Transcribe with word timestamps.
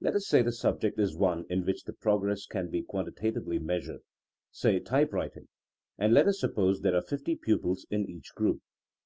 Let 0.00 0.14
us 0.14 0.26
say 0.26 0.40
the 0.40 0.50
subject 0.50 0.98
is 0.98 1.14
one 1.14 1.44
in 1.50 1.66
which 1.66 1.84
the 1.84 1.92
progress 1.92 2.46
can 2.46 2.70
be 2.70 2.80
quantitatively 2.82 3.58
measured, 3.58 4.00
say 4.50 4.80
typewrit 4.80 5.36
ing, 5.36 5.48
and 5.98 6.14
let 6.14 6.26
us 6.26 6.40
suppose 6.40 6.80
there 6.80 6.96
are 6.96 7.02
fifty 7.02 7.36
pupils 7.36 7.84
in 7.90 8.08
each 8.08 8.34
group. 8.34 8.62